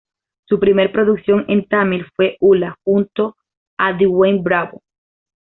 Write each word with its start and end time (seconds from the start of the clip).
Su 0.49 0.59
primer 0.59 0.91
producción 0.91 1.45
en 1.47 1.67
tamil 1.67 2.07
fue 2.15 2.35
"Ula" 2.39 2.75
junto 2.83 3.35
a 3.77 3.93
Dwayne 3.93 4.41
Bravo. 4.41 4.81